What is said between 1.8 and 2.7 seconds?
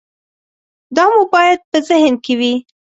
ذهن کې وي.